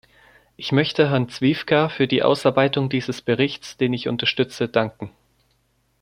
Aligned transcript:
Ich 0.55 0.71
möchte 0.71 1.11
Herrn 1.11 1.29
Zwiefka 1.29 1.87
für 1.87 2.07
die 2.07 2.23
Ausarbeitung 2.23 2.89
dieses 2.89 3.21
Berichts, 3.21 3.77
den 3.77 3.93
ich 3.93 4.07
unterstütze, 4.07 4.67
danken. 4.67 5.11